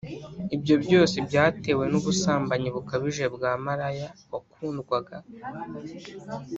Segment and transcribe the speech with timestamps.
[0.55, 5.17] ibyo byose byatewe n’ubusambanyi bukabije bwa maraya wakundwaga